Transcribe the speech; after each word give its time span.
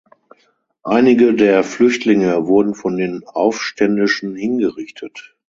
Einige 0.81 1.35
der 1.35 1.63
Flüchtlinge 1.63 2.47
wurden 2.47 2.73
von 2.73 2.97
den 2.97 3.21
Aufständischen 3.27 4.35
hingerichtet. 4.35 5.35